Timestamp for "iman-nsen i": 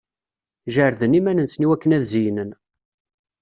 1.19-1.67